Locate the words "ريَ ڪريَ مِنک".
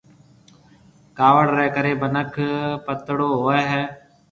1.57-2.35